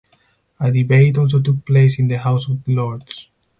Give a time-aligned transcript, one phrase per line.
[0.59, 3.29] A debate also took place in the House of Lords.